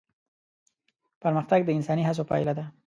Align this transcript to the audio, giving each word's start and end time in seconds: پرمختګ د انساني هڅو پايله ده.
پرمختګ 1.21 1.59
د 1.65 1.69
انساني 1.77 2.03
هڅو 2.05 2.23
پايله 2.29 2.53
ده. 2.59 2.65